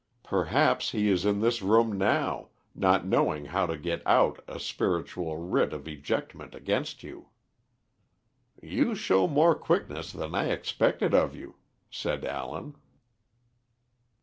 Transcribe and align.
Perhaps 0.23 0.89
he 0.93 1.09
is 1.09 1.25
in 1.27 1.41
this 1.41 1.61
room 1.61 1.95
now, 1.95 2.47
not 2.73 3.05
knowing 3.05 3.45
how 3.45 3.67
to 3.67 3.77
get 3.77 4.01
out 4.07 4.43
a 4.47 4.59
spiritual 4.59 5.37
writ 5.37 5.73
of 5.73 5.87
ejectment 5.87 6.55
against 6.55 7.03
you." 7.03 7.29
"You 8.63 8.95
show 8.95 9.27
more 9.27 9.53
quickness 9.53 10.11
than 10.11 10.33
I 10.33 10.45
expected 10.45 11.13
of 11.13 11.35
you," 11.35 11.57
said 11.91 12.25
Allen. 12.25 12.77